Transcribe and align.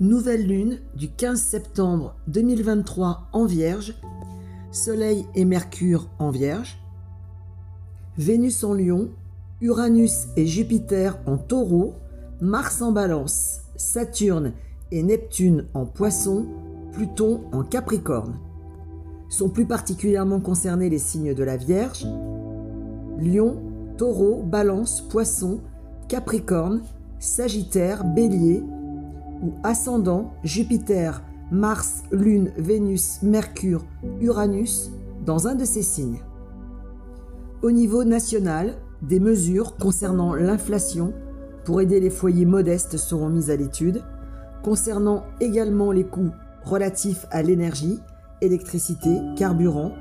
Nouvelle 0.00 0.44
lune 0.44 0.78
du 0.96 1.08
15 1.08 1.40
septembre 1.40 2.16
2023 2.26 3.28
en 3.32 3.44
Vierge. 3.44 3.94
Soleil 4.72 5.24
et 5.36 5.44
Mercure 5.44 6.08
en 6.18 6.30
Vierge. 6.30 6.82
Vénus 8.18 8.64
en 8.64 8.74
Lion. 8.74 9.10
Uranus 9.60 10.26
et 10.36 10.46
Jupiter 10.46 11.16
en 11.26 11.36
Taureau. 11.36 11.94
Mars 12.40 12.82
en 12.82 12.90
Balance. 12.90 13.60
Saturne 13.76 14.54
et 14.90 15.04
Neptune 15.04 15.66
en 15.74 15.86
Poisson. 15.86 16.44
Pluton 16.92 17.42
en 17.52 17.62
Capricorne. 17.62 18.40
Sont 19.28 19.48
plus 19.48 19.66
particulièrement 19.66 20.40
concernés 20.40 20.90
les 20.90 20.98
signes 20.98 21.34
de 21.34 21.44
la 21.44 21.56
Vierge. 21.56 22.04
Lion, 23.20 23.62
Taureau, 23.96 24.42
Balance, 24.42 25.02
Poisson, 25.02 25.60
Capricorne, 26.08 26.82
Sagittaire, 27.20 28.04
Bélier, 28.04 28.64
ou 29.44 29.52
ascendant 29.62 30.32
Jupiter, 30.42 31.22
Mars, 31.50 32.02
Lune, 32.10 32.50
Vénus, 32.56 33.22
Mercure, 33.22 33.84
Uranus 34.20 34.90
dans 35.24 35.46
un 35.46 35.54
de 35.54 35.64
ces 35.64 35.82
signes. 35.82 36.22
Au 37.62 37.70
niveau 37.70 38.04
national, 38.04 38.74
des 39.02 39.20
mesures 39.20 39.76
concernant 39.76 40.34
l'inflation 40.34 41.12
pour 41.64 41.80
aider 41.80 42.00
les 42.00 42.10
foyers 42.10 42.46
modestes 42.46 42.96
seront 42.96 43.28
mises 43.28 43.50
à 43.50 43.56
l'étude, 43.56 44.02
concernant 44.62 45.24
également 45.40 45.92
les 45.92 46.04
coûts 46.04 46.32
relatifs 46.64 47.26
à 47.30 47.42
l'énergie, 47.42 48.00
électricité, 48.40 49.20
carburant. 49.36 49.92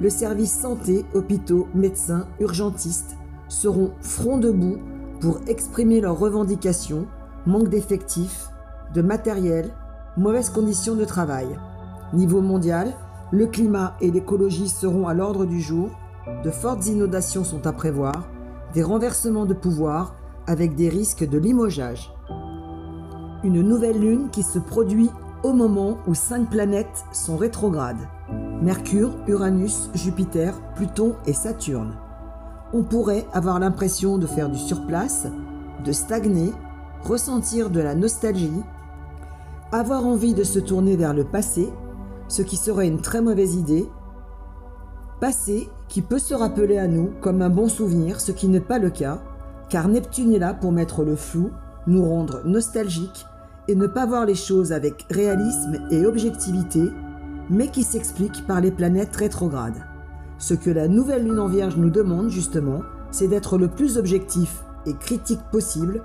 Le 0.00 0.10
service 0.10 0.52
santé, 0.52 1.04
hôpitaux, 1.14 1.68
médecins, 1.74 2.26
urgentistes 2.40 3.16
seront 3.48 3.92
front 4.00 4.38
debout 4.38 4.78
pour 5.20 5.40
exprimer 5.46 6.00
leurs 6.00 6.18
revendications, 6.18 7.06
manque 7.46 7.68
d'effectifs, 7.68 8.48
de 8.94 9.02
matériel, 9.02 9.70
mauvaises 10.16 10.50
conditions 10.50 10.94
de 10.94 11.04
travail. 11.04 11.48
Niveau 12.12 12.40
mondial, 12.40 12.92
le 13.30 13.46
climat 13.46 13.96
et 14.00 14.10
l'écologie 14.10 14.68
seront 14.68 15.08
à 15.08 15.14
l'ordre 15.14 15.46
du 15.46 15.60
jour, 15.60 15.90
de 16.44 16.50
fortes 16.50 16.86
inondations 16.86 17.44
sont 17.44 17.66
à 17.66 17.72
prévoir, 17.72 18.28
des 18.74 18.82
renversements 18.82 19.46
de 19.46 19.54
pouvoir 19.54 20.14
avec 20.46 20.74
des 20.74 20.88
risques 20.88 21.26
de 21.26 21.38
limogeage. 21.38 22.12
Une 23.44 23.62
nouvelle 23.62 24.00
lune 24.00 24.28
qui 24.30 24.42
se 24.42 24.58
produit 24.58 25.10
au 25.42 25.52
moment 25.52 25.98
où 26.06 26.14
cinq 26.14 26.50
planètes 26.50 27.04
sont 27.12 27.36
rétrogrades. 27.36 28.08
Mercure, 28.62 29.16
Uranus, 29.26 29.90
Jupiter, 29.94 30.54
Pluton 30.76 31.16
et 31.26 31.32
Saturne. 31.32 31.94
On 32.72 32.84
pourrait 32.84 33.26
avoir 33.32 33.58
l'impression 33.58 34.18
de 34.18 34.26
faire 34.26 34.48
du 34.48 34.58
surplace, 34.58 35.26
de 35.84 35.92
stagner, 35.92 36.52
ressentir 37.02 37.70
de 37.70 37.80
la 37.80 37.94
nostalgie, 37.94 38.62
avoir 39.72 40.06
envie 40.06 40.34
de 40.34 40.44
se 40.44 40.58
tourner 40.58 40.96
vers 40.96 41.14
le 41.14 41.24
passé, 41.24 41.72
ce 42.28 42.42
qui 42.42 42.56
serait 42.56 42.86
une 42.86 43.00
très 43.00 43.22
mauvaise 43.22 43.54
idée. 43.54 43.88
Passé 45.18 45.70
qui 45.88 46.02
peut 46.02 46.18
se 46.18 46.34
rappeler 46.34 46.76
à 46.76 46.86
nous 46.86 47.10
comme 47.22 47.40
un 47.40 47.48
bon 47.48 47.68
souvenir, 47.68 48.20
ce 48.20 48.32
qui 48.32 48.48
n'est 48.48 48.60
pas 48.60 48.78
le 48.78 48.90
cas, 48.90 49.22
car 49.70 49.88
Neptune 49.88 50.34
est 50.34 50.38
là 50.38 50.52
pour 50.52 50.72
mettre 50.72 51.04
le 51.04 51.16
flou, 51.16 51.50
nous 51.86 52.06
rendre 52.06 52.42
nostalgiques 52.44 53.24
et 53.66 53.74
ne 53.74 53.86
pas 53.86 54.04
voir 54.04 54.26
les 54.26 54.34
choses 54.34 54.72
avec 54.72 55.06
réalisme 55.10 55.78
et 55.90 56.04
objectivité, 56.04 56.90
mais 57.48 57.68
qui 57.68 57.82
s'explique 57.82 58.46
par 58.46 58.60
les 58.60 58.72
planètes 58.72 59.16
rétrogrades. 59.16 59.86
Ce 60.36 60.52
que 60.52 60.70
la 60.70 60.88
nouvelle 60.88 61.24
lune 61.24 61.38
en 61.38 61.48
vierge 61.48 61.76
nous 61.76 61.90
demande 61.90 62.28
justement, 62.28 62.82
c'est 63.10 63.28
d'être 63.28 63.56
le 63.56 63.68
plus 63.68 63.96
objectif 63.96 64.62
et 64.86 64.94
critique 64.94 65.42
possible 65.50 66.02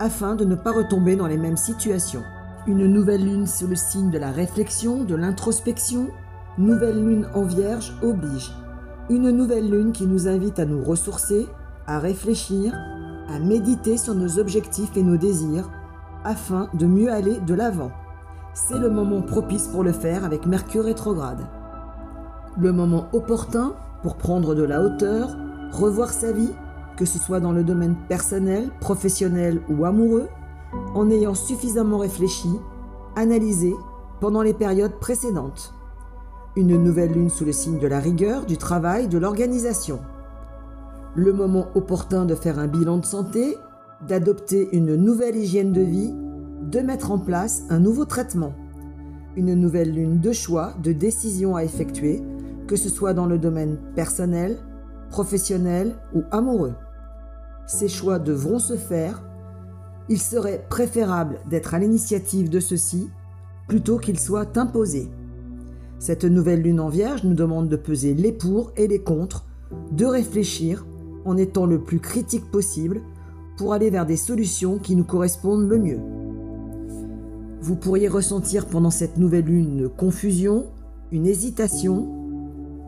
afin 0.00 0.34
de 0.34 0.44
ne 0.44 0.56
pas 0.56 0.72
retomber 0.72 1.14
dans 1.14 1.26
les 1.28 1.36
mêmes 1.36 1.56
situations. 1.56 2.22
Une 2.66 2.86
nouvelle 2.86 3.22
lune 3.22 3.46
sous 3.46 3.66
le 3.66 3.76
signe 3.76 4.08
de 4.08 4.16
la 4.16 4.30
réflexion, 4.30 5.04
de 5.04 5.14
l'introspection. 5.14 6.08
Nouvelle 6.56 7.04
lune 7.04 7.28
en 7.34 7.42
vierge 7.42 7.94
oblige. 8.02 8.52
Une 9.10 9.30
nouvelle 9.30 9.68
lune 9.68 9.92
qui 9.92 10.06
nous 10.06 10.28
invite 10.28 10.58
à 10.58 10.64
nous 10.64 10.82
ressourcer, 10.82 11.46
à 11.86 11.98
réfléchir, 11.98 12.72
à 13.28 13.38
méditer 13.38 13.98
sur 13.98 14.14
nos 14.14 14.38
objectifs 14.38 14.96
et 14.96 15.02
nos 15.02 15.18
désirs 15.18 15.70
afin 16.24 16.70
de 16.72 16.86
mieux 16.86 17.12
aller 17.12 17.38
de 17.40 17.52
l'avant. 17.52 17.92
C'est 18.54 18.78
le 18.78 18.88
moment 18.88 19.20
propice 19.20 19.66
pour 19.66 19.84
le 19.84 19.92
faire 19.92 20.24
avec 20.24 20.46
Mercure 20.46 20.84
rétrograde. 20.84 21.46
Le 22.58 22.72
moment 22.72 23.08
opportun 23.12 23.74
pour 24.02 24.16
prendre 24.16 24.54
de 24.54 24.62
la 24.62 24.80
hauteur, 24.80 25.36
revoir 25.70 26.08
sa 26.08 26.32
vie, 26.32 26.52
que 26.96 27.04
ce 27.04 27.18
soit 27.18 27.40
dans 27.40 27.52
le 27.52 27.62
domaine 27.62 27.96
personnel, 28.08 28.70
professionnel 28.80 29.60
ou 29.68 29.84
amoureux, 29.84 30.30
en 30.94 31.10
ayant 31.10 31.34
suffisamment 31.34 31.98
réfléchi, 31.98 32.50
analysé 33.16 33.74
pendant 34.20 34.42
les 34.42 34.54
périodes 34.54 34.98
précédentes. 35.00 35.74
Une 36.56 36.76
nouvelle 36.76 37.12
lune 37.12 37.30
sous 37.30 37.44
le 37.44 37.52
signe 37.52 37.78
de 37.78 37.86
la 37.86 37.98
rigueur, 37.98 38.46
du 38.46 38.56
travail, 38.56 39.08
de 39.08 39.18
l'organisation. 39.18 40.00
Le 41.16 41.32
moment 41.32 41.66
opportun 41.74 42.24
de 42.24 42.34
faire 42.34 42.58
un 42.58 42.68
bilan 42.68 42.98
de 42.98 43.04
santé, 43.04 43.56
d'adopter 44.06 44.68
une 44.72 44.94
nouvelle 44.96 45.36
hygiène 45.36 45.72
de 45.72 45.80
vie, 45.80 46.14
de 46.62 46.80
mettre 46.80 47.10
en 47.10 47.18
place 47.18 47.64
un 47.70 47.80
nouveau 47.80 48.04
traitement. 48.04 48.52
Une 49.36 49.54
nouvelle 49.54 49.92
lune 49.92 50.20
de 50.20 50.32
choix, 50.32 50.74
de 50.82 50.92
décision 50.92 51.56
à 51.56 51.64
effectuer, 51.64 52.22
que 52.66 52.76
ce 52.76 52.88
soit 52.88 53.14
dans 53.14 53.26
le 53.26 53.38
domaine 53.38 53.78
personnel, 53.94 54.58
professionnel 55.10 55.96
ou 56.14 56.22
amoureux. 56.30 56.74
Ces 57.66 57.88
choix 57.88 58.18
devront 58.18 58.58
se 58.58 58.76
faire 58.76 59.22
il 60.08 60.20
serait 60.20 60.64
préférable 60.68 61.38
d'être 61.48 61.74
à 61.74 61.78
l'initiative 61.78 62.50
de 62.50 62.60
ceci 62.60 63.08
plutôt 63.68 63.98
qu'il 63.98 64.18
soit 64.18 64.56
imposé. 64.58 65.08
Cette 65.98 66.24
nouvelle 66.24 66.62
lune 66.62 66.80
en 66.80 66.88
vierge 66.88 67.24
nous 67.24 67.34
demande 67.34 67.68
de 67.68 67.76
peser 67.76 68.14
les 68.14 68.32
pour 68.32 68.72
et 68.76 68.86
les 68.86 69.00
contre, 69.00 69.46
de 69.92 70.04
réfléchir 70.04 70.84
en 71.24 71.36
étant 71.36 71.64
le 71.64 71.80
plus 71.80 72.00
critique 72.00 72.50
possible 72.50 73.00
pour 73.56 73.72
aller 73.72 73.90
vers 73.90 74.04
des 74.04 74.16
solutions 74.16 74.78
qui 74.78 74.96
nous 74.96 75.04
correspondent 75.04 75.68
le 75.68 75.78
mieux. 75.78 76.00
Vous 77.62 77.76
pourriez 77.76 78.08
ressentir 78.08 78.66
pendant 78.66 78.90
cette 78.90 79.16
nouvelle 79.16 79.46
lune 79.46 79.78
une 79.78 79.88
confusion, 79.88 80.66
une 81.12 81.26
hésitation. 81.26 82.06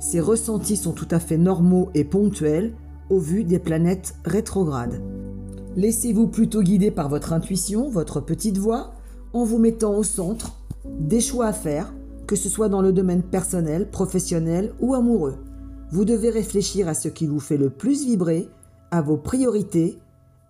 Ces 0.00 0.20
ressentis 0.20 0.76
sont 0.76 0.92
tout 0.92 1.08
à 1.10 1.18
fait 1.18 1.38
normaux 1.38 1.88
et 1.94 2.04
ponctuels 2.04 2.74
au 3.08 3.18
vu 3.18 3.44
des 3.44 3.58
planètes 3.58 4.16
rétrogrades. 4.24 5.00
Laissez-vous 5.76 6.28
plutôt 6.28 6.62
guider 6.62 6.90
par 6.90 7.10
votre 7.10 7.34
intuition, 7.34 7.90
votre 7.90 8.20
petite 8.20 8.56
voix, 8.56 8.94
en 9.34 9.44
vous 9.44 9.58
mettant 9.58 9.94
au 9.94 10.02
centre 10.02 10.58
des 10.98 11.20
choix 11.20 11.46
à 11.46 11.52
faire, 11.52 11.92
que 12.26 12.34
ce 12.34 12.48
soit 12.48 12.70
dans 12.70 12.80
le 12.80 12.94
domaine 12.94 13.22
personnel, 13.22 13.90
professionnel 13.90 14.72
ou 14.80 14.94
amoureux. 14.94 15.36
Vous 15.90 16.06
devez 16.06 16.30
réfléchir 16.30 16.88
à 16.88 16.94
ce 16.94 17.08
qui 17.08 17.26
vous 17.26 17.40
fait 17.40 17.58
le 17.58 17.68
plus 17.68 18.06
vibrer, 18.06 18.48
à 18.90 19.02
vos 19.02 19.18
priorités 19.18 19.98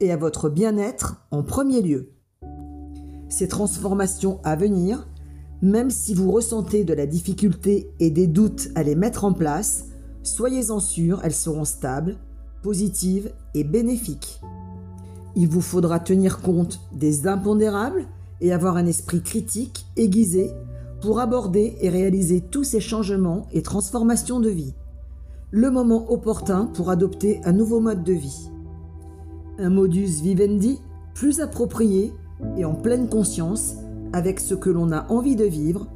et 0.01 0.13
à 0.13 0.17
votre 0.17 0.49
bien-être 0.49 1.27
en 1.33 1.43
premier 1.43 1.83
lieu. 1.83 2.13
Ces 3.29 3.49
transformations 3.49 4.39
à 4.45 4.55
venir, 4.55 5.09
même 5.61 5.91
si 5.91 6.15
vous 6.15 6.31
ressentez 6.31 6.85
de 6.85 6.95
la 6.95 7.07
difficulté 7.07 7.91
et 7.99 8.11
des 8.11 8.29
doutes 8.29 8.69
à 8.77 8.85
les 8.85 8.95
mettre 8.95 9.25
en 9.25 9.33
place, 9.33 9.87
soyez-en 10.23 10.79
sûrs, 10.79 11.21
elles 11.25 11.35
seront 11.35 11.65
stables, 11.65 12.17
positives 12.63 13.33
et 13.55 13.65
bénéfiques. 13.65 14.41
Il 15.39 15.49
vous 15.49 15.61
faudra 15.61 16.01
tenir 16.01 16.41
compte 16.41 16.81
des 16.93 17.29
impondérables 17.29 18.07
et 18.41 18.55
avoir 18.55 18.79
un 18.79 18.87
esprit 18.87 19.21
critique 19.21 19.85
aiguisé 19.99 20.51
pour 21.03 21.21
aborder 21.21 21.77
et 21.83 21.91
réaliser 21.91 22.41
tous 22.41 22.65
ces 22.65 22.81
changements 22.81 23.47
et 23.53 23.61
transformations 23.61 24.41
de 24.41 24.49
vie. 24.49 24.73
Le 25.51 25.71
moment 25.71 26.11
opportun 26.11 26.65
pour 26.65 26.89
adopter 26.89 27.43
un 27.45 27.53
nouveau 27.53 27.81
mode 27.81 28.03
de 28.03 28.15
vie. 28.15 28.51
Un 29.59 29.69
modus 29.69 30.23
vivendi 30.23 30.81
plus 31.13 31.41
approprié 31.41 32.15
et 32.57 32.65
en 32.65 32.75
pleine 32.75 33.09
conscience 33.09 33.75
avec 34.15 34.41
ce 34.41 34.55
que 34.55 34.71
l'on 34.71 34.91
a 34.91 35.07
envie 35.11 35.37
de 35.37 35.45
vivre. 35.45 35.87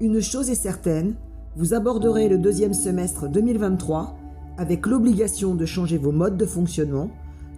Une 0.00 0.22
chose 0.22 0.48
est 0.48 0.54
certaine, 0.54 1.16
vous 1.54 1.74
aborderez 1.74 2.30
le 2.30 2.38
deuxième 2.38 2.74
semestre 2.74 3.28
2023 3.28 4.16
avec 4.56 4.86
l'obligation 4.86 5.54
de 5.54 5.66
changer 5.66 5.98
vos 5.98 6.12
modes 6.12 6.38
de 6.38 6.46
fonctionnement 6.46 7.10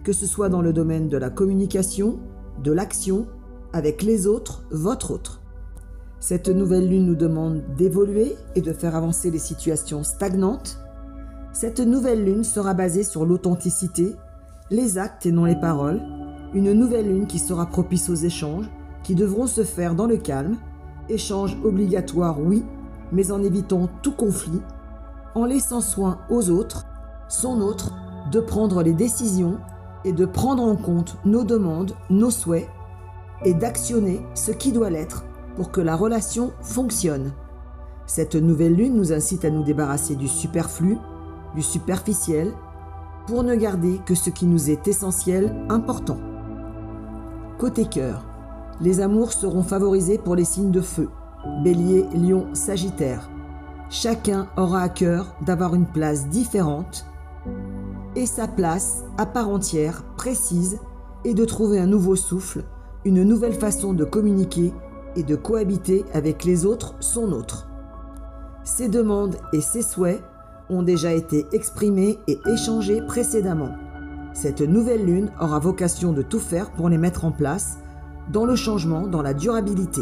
que 0.03 0.13
ce 0.13 0.25
soit 0.25 0.49
dans 0.49 0.61
le 0.61 0.73
domaine 0.73 1.09
de 1.09 1.17
la 1.17 1.29
communication, 1.29 2.19
de 2.63 2.71
l'action, 2.71 3.27
avec 3.73 4.01
les 4.01 4.27
autres, 4.27 4.63
votre 4.71 5.11
autre. 5.11 5.41
Cette 6.19 6.49
nouvelle 6.49 6.89
lune 6.89 7.05
nous 7.05 7.15
demande 7.15 7.61
d'évoluer 7.77 8.35
et 8.55 8.61
de 8.61 8.73
faire 8.73 8.95
avancer 8.95 9.31
les 9.31 9.39
situations 9.39 10.03
stagnantes. 10.03 10.79
Cette 11.53 11.79
nouvelle 11.79 12.25
lune 12.25 12.43
sera 12.43 12.73
basée 12.73 13.03
sur 13.03 13.25
l'authenticité, 13.25 14.15
les 14.69 14.97
actes 14.97 15.25
et 15.25 15.31
non 15.31 15.45
les 15.45 15.55
paroles. 15.55 16.01
Une 16.53 16.73
nouvelle 16.73 17.07
lune 17.07 17.27
qui 17.27 17.39
sera 17.39 17.67
propice 17.67 18.09
aux 18.09 18.15
échanges, 18.15 18.69
qui 19.03 19.15
devront 19.15 19.47
se 19.47 19.63
faire 19.63 19.95
dans 19.95 20.07
le 20.07 20.17
calme. 20.17 20.57
Échanges 21.07 21.57
obligatoires, 21.63 22.39
oui, 22.41 22.65
mais 23.11 23.31
en 23.31 23.41
évitant 23.41 23.87
tout 24.01 24.11
conflit, 24.11 24.61
en 25.35 25.45
laissant 25.45 25.81
soin 25.81 26.19
aux 26.29 26.49
autres, 26.49 26.85
son 27.29 27.61
autre, 27.61 27.93
de 28.31 28.39
prendre 28.39 28.83
les 28.83 28.93
décisions 28.93 29.57
et 30.05 30.13
de 30.13 30.25
prendre 30.25 30.63
en 30.63 30.75
compte 30.75 31.17
nos 31.25 31.43
demandes, 31.43 31.93
nos 32.09 32.31
souhaits, 32.31 32.69
et 33.43 33.53
d'actionner 33.53 34.21
ce 34.33 34.51
qui 34.51 34.71
doit 34.71 34.89
l'être 34.89 35.25
pour 35.55 35.71
que 35.71 35.81
la 35.81 35.95
relation 35.95 36.51
fonctionne. 36.61 37.31
Cette 38.05 38.35
nouvelle 38.35 38.75
lune 38.75 38.95
nous 38.95 39.13
incite 39.13 39.45
à 39.45 39.49
nous 39.49 39.63
débarrasser 39.63 40.15
du 40.15 40.27
superflu, 40.27 40.97
du 41.55 41.61
superficiel, 41.61 42.53
pour 43.27 43.43
ne 43.43 43.55
garder 43.55 43.99
que 44.05 44.15
ce 44.15 44.29
qui 44.29 44.45
nous 44.45 44.69
est 44.69 44.87
essentiel, 44.87 45.55
important. 45.69 46.17
Côté 47.57 47.85
cœur, 47.85 48.25
les 48.81 49.01
amours 49.01 49.33
seront 49.33 49.63
favorisés 49.63 50.17
pour 50.17 50.35
les 50.35 50.45
signes 50.45 50.71
de 50.71 50.81
feu, 50.81 51.09
bélier, 51.63 52.05
lion, 52.13 52.47
sagittaire. 52.53 53.29
Chacun 53.89 54.47
aura 54.57 54.81
à 54.81 54.89
cœur 54.89 55.35
d'avoir 55.41 55.75
une 55.75 55.85
place 55.85 56.27
différente 56.29 57.05
et 58.15 58.25
sa 58.25 58.47
place 58.47 59.03
à 59.17 59.25
part 59.25 59.49
entière, 59.49 60.03
précise, 60.17 60.79
et 61.25 61.33
de 61.33 61.45
trouver 61.45 61.79
un 61.79 61.85
nouveau 61.85 62.15
souffle, 62.15 62.63
une 63.05 63.23
nouvelle 63.23 63.53
façon 63.53 63.93
de 63.93 64.05
communiquer 64.05 64.73
et 65.15 65.23
de 65.23 65.35
cohabiter 65.35 66.05
avec 66.13 66.43
les 66.43 66.65
autres 66.65 66.95
son 66.99 67.31
autre. 67.31 67.67
Ces 68.63 68.87
demandes 68.87 69.35
et 69.53 69.61
ces 69.61 69.81
souhaits 69.81 70.21
ont 70.69 70.83
déjà 70.83 71.13
été 71.13 71.45
exprimés 71.51 72.19
et 72.27 72.39
échangés 72.45 73.01
précédemment. 73.01 73.71
Cette 74.33 74.61
nouvelle 74.61 75.05
lune 75.05 75.31
aura 75.41 75.59
vocation 75.59 76.13
de 76.13 76.21
tout 76.21 76.39
faire 76.39 76.71
pour 76.71 76.87
les 76.87 76.97
mettre 76.97 77.25
en 77.25 77.31
place, 77.31 77.79
dans 78.31 78.45
le 78.45 78.55
changement, 78.55 79.07
dans 79.07 79.23
la 79.23 79.33
durabilité. 79.33 80.01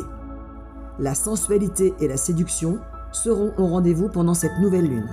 La 0.99 1.15
sensualité 1.15 1.93
et 1.99 2.07
la 2.07 2.17
séduction 2.17 2.79
seront 3.11 3.53
au 3.57 3.67
rendez-vous 3.67 4.09
pendant 4.09 4.33
cette 4.33 4.59
nouvelle 4.59 4.87
lune. 4.87 5.09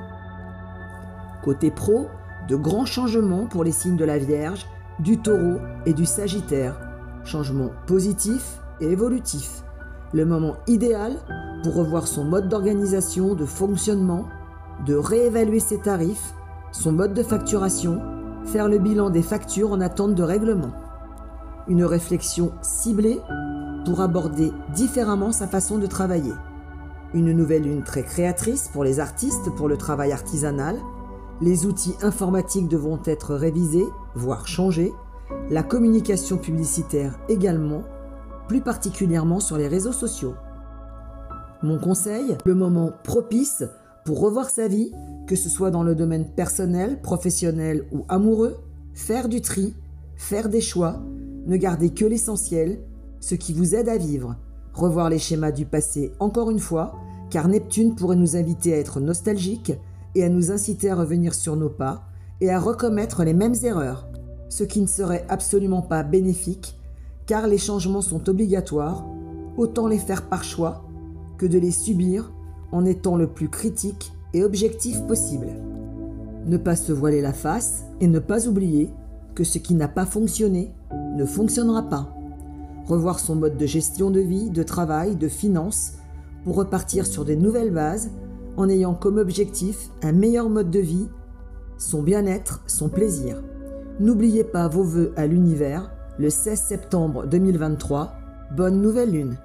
Côté 1.45 1.71
pro, 1.71 2.09
de 2.49 2.57
grands 2.57 2.87
changements 2.87 3.47
pour 3.47 3.65
les 3.65 3.73
signes 3.73 3.97
de 3.97 4.05
la 4.05 4.19
Vierge, 4.19 4.67
du 4.99 5.19
Taureau 5.19 5.59
et 5.87 5.95
du 5.95 6.07
Sagittaire. 6.07 6.79
Changements 7.25 7.71
positifs 7.87 8.59
et 8.81 8.87
évolutifs. 8.87 9.63
Le 10.13 10.25
moment 10.25 10.57
idéal 10.67 11.17
pour 11.63 11.75
revoir 11.75 12.07
son 12.07 12.25
mode 12.25 12.49
d'organisation, 12.49 13.35
de 13.35 13.47
fonctionnement, 13.47 14.27
de 14.87 14.95
réévaluer 14.95 15.61
ses 15.61 15.79
tarifs, 15.79 16.35
son 16.73 16.93
mode 16.93 17.15
de 17.15 17.23
facturation, 17.23 18.01
faire 18.45 18.69
le 18.69 18.79
bilan 18.79 19.11
des 19.11 19.23
factures 19.23 19.73
en 19.73 19.81
attente 19.81 20.15
de 20.15 20.23
règlement. 20.23 20.73
Une 21.67 21.85
réflexion 21.85 22.53
ciblée 22.61 23.21
pour 23.85 24.01
aborder 24.01 24.53
différemment 24.75 25.33
sa 25.33 25.47
façon 25.47 25.79
de 25.79 25.87
travailler. 25.87 26.33
Une 27.15 27.33
nouvelle 27.33 27.63
lune 27.63 27.83
très 27.83 28.03
créatrice 28.03 28.69
pour 28.73 28.85
les 28.85 29.01
artistes 29.01 29.51
pour 29.57 29.69
le 29.69 29.77
travail 29.77 30.13
artisanal. 30.13 30.77
Les 31.41 31.67
outils 31.67 31.95
informatiques 32.03 32.69
devront 32.69 33.01
être 33.05 33.35
révisés, 33.35 33.87
voire 34.15 34.47
changés. 34.47 34.93
La 35.51 35.63
communication 35.63 36.37
publicitaire 36.37 37.19
également, 37.29 37.83
plus 38.47 38.61
particulièrement 38.61 39.41
sur 39.41 39.57
les 39.57 39.69
réseaux 39.69 39.93
sociaux. 39.93 40.35
Mon 41.63 41.79
conseil, 41.79 42.37
le 42.45 42.55
moment 42.55 42.93
propice 43.03 43.65
pour 44.05 44.21
revoir 44.21 44.51
sa 44.51 44.69
vie, 44.69 44.93
que 45.27 45.35
ce 45.35 45.49
soit 45.49 45.71
dans 45.71 45.83
le 45.83 45.95
domaine 45.95 46.27
personnel, 46.27 47.01
professionnel 47.01 47.87
ou 47.91 48.05
amoureux, 48.09 48.59
faire 48.93 49.29
du 49.29 49.41
tri, 49.41 49.75
faire 50.15 50.49
des 50.49 50.61
choix, 50.61 51.01
ne 51.47 51.57
garder 51.57 51.91
que 51.91 52.05
l'essentiel, 52.05 52.79
ce 53.21 53.35
qui 53.35 53.55
vous 53.55 53.75
aide 53.75 53.89
à 53.89 53.97
vivre, 53.97 54.37
revoir 54.73 55.09
les 55.09 55.19
schémas 55.19 55.53
du 55.53 55.65
passé 55.65 56.13
encore 56.21 56.51
une 56.51 56.61
fois, 56.61 56.95
car 57.31 57.49
Neptune 57.49 57.95
pourrait 57.97 58.17
nous 58.17 58.37
inviter 58.37 58.75
à 58.75 58.79
être 58.79 59.01
nostalgiques 59.01 59.73
et 60.15 60.25
à 60.25 60.29
nous 60.29 60.51
inciter 60.51 60.91
à 60.91 60.95
revenir 60.95 61.35
sur 61.35 61.57
nos 61.57 61.69
pas 61.69 62.05
et 62.41 62.51
à 62.51 62.59
recommettre 62.59 63.25
les 63.25 63.35
mêmes 63.35 63.55
erreurs, 63.63 64.09
ce 64.49 64.65
qui 64.65 64.81
ne 64.81 64.87
serait 64.87 65.25
absolument 65.29 65.83
pas 65.83 66.03
bénéfique, 66.03 66.79
car 67.27 67.47
les 67.47 67.59
changements 67.59 68.03
sont 68.03 68.29
obligatoires, 68.29 69.07
autant 69.57 69.87
les 69.87 69.99
faire 69.99 70.29
par 70.29 70.45
choix 70.45 70.85
que 71.39 71.47
de 71.47 71.59
les 71.59 71.71
subir 71.71 72.33
en 72.73 72.85
étant 72.85 73.17
le 73.17 73.27
plus 73.27 73.49
critique 73.49 74.13
et 74.33 74.45
objectif 74.45 75.01
possible. 75.07 75.49
Ne 76.47 76.57
pas 76.57 76.77
se 76.77 76.93
voiler 76.93 77.23
la 77.23 77.33
face 77.33 77.85
et 78.01 78.07
ne 78.07 78.19
pas 78.19 78.47
oublier 78.47 78.91
que 79.35 79.45
ce 79.45 79.59
qui 79.59 79.75
n'a 79.75 79.89
pas 79.89 80.07
fonctionné 80.07 80.73
ne 81.17 81.25
fonctionnera 81.25 81.83
pas. 81.89 82.15
Revoir 82.87 83.19
son 83.19 83.37
mode 83.37 83.57
de 83.57 83.67
gestion 83.67 84.11
de 84.11 84.21
vie, 84.21 84.51
de 84.51 84.63
travail, 84.63 85.17
de 85.17 85.29
finances 85.29 85.95
pour 86.45 86.57
repartir 86.57 87.07
sur 87.07 87.25
des 87.25 87.37
nouvelles 87.37 87.73
bases 87.73 88.11
en 88.57 88.69
ayant 88.69 88.95
comme 88.95 89.19
objectif 89.19 89.91
un 90.03 90.13
meilleur 90.13 90.49
mode 90.49 90.71
de 90.71 90.81
vie, 90.81 91.09
son 91.79 92.03
bien-être, 92.03 92.63
son 92.67 92.89
plaisir. 92.89 93.43
N'oubliez 94.01 94.45
pas 94.45 94.69
vos 94.69 94.85
vœux 94.85 95.13
à 95.17 95.27
l'univers 95.27 95.91
le 96.19 96.31
16 96.31 96.61
septembre 96.61 97.27
2023. 97.27 98.13
Bonne 98.57 98.81
nouvelle 98.81 99.11
lune 99.11 99.37